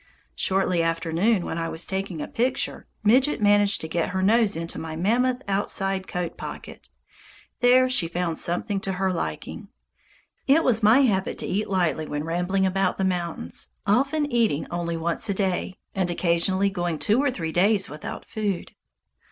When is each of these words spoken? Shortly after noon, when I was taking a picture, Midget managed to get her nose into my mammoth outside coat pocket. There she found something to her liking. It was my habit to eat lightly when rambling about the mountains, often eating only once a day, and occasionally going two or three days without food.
Shortly 0.33 0.81
after 0.81 1.13
noon, 1.13 1.45
when 1.45 1.59
I 1.59 1.69
was 1.69 1.85
taking 1.85 2.21
a 2.23 2.27
picture, 2.27 2.87
Midget 3.03 3.39
managed 3.39 3.81
to 3.81 3.87
get 3.87 4.09
her 4.09 4.23
nose 4.23 4.57
into 4.57 4.79
my 4.79 4.95
mammoth 4.95 5.43
outside 5.47 6.07
coat 6.07 6.37
pocket. 6.39 6.89
There 7.59 7.87
she 7.87 8.07
found 8.07 8.39
something 8.39 8.79
to 8.79 8.93
her 8.93 9.13
liking. 9.13 9.67
It 10.47 10.63
was 10.63 10.81
my 10.81 11.01
habit 11.01 11.37
to 11.37 11.45
eat 11.45 11.69
lightly 11.69 12.07
when 12.07 12.23
rambling 12.23 12.65
about 12.65 12.97
the 12.97 13.03
mountains, 13.05 13.69
often 13.85 14.25
eating 14.31 14.65
only 14.71 14.97
once 14.97 15.29
a 15.29 15.35
day, 15.35 15.77
and 15.93 16.09
occasionally 16.09 16.71
going 16.71 16.97
two 16.97 17.21
or 17.21 17.29
three 17.29 17.51
days 17.51 17.87
without 17.87 18.25
food. 18.27 18.71